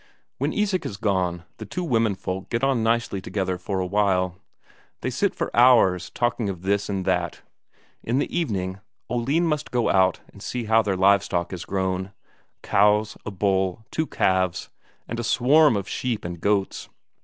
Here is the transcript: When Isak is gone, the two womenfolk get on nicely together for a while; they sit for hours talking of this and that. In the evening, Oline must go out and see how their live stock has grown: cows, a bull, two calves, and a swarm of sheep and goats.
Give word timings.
When 0.39 0.51
Isak 0.51 0.83
is 0.83 0.97
gone, 0.97 1.43
the 1.57 1.65
two 1.67 1.83
womenfolk 1.83 2.49
get 2.49 2.63
on 2.63 2.81
nicely 2.81 3.21
together 3.21 3.59
for 3.59 3.79
a 3.79 3.85
while; 3.85 4.39
they 5.01 5.11
sit 5.11 5.35
for 5.35 5.55
hours 5.55 6.09
talking 6.09 6.49
of 6.49 6.63
this 6.63 6.89
and 6.89 7.05
that. 7.05 7.43
In 8.01 8.17
the 8.17 8.35
evening, 8.35 8.79
Oline 9.11 9.45
must 9.45 9.69
go 9.69 9.91
out 9.91 10.21
and 10.33 10.41
see 10.41 10.63
how 10.63 10.81
their 10.81 10.97
live 10.97 11.23
stock 11.23 11.51
has 11.51 11.65
grown: 11.65 12.13
cows, 12.63 13.15
a 13.27 13.29
bull, 13.29 13.85
two 13.91 14.07
calves, 14.07 14.69
and 15.07 15.19
a 15.19 15.23
swarm 15.23 15.75
of 15.77 15.87
sheep 15.87 16.25
and 16.25 16.41
goats. 16.41 16.89